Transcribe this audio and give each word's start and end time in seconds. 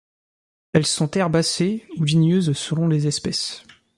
Elles 0.73 0.87
sont 0.87 1.11
herbacées 1.11 1.85
ou 1.97 2.03
ligneuses 2.05 2.53
selon 2.53 2.87
les 2.87 3.05
espèces. 3.05 3.61